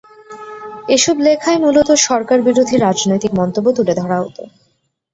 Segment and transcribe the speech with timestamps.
[0.87, 4.37] এসব লেখায় মূলত সরকার বিরোধী রাজনৈতিক মন্তব্য তুলে ধরা হত।